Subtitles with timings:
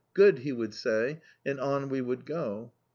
[0.15, 2.73] "Good," he would say, and on we would go.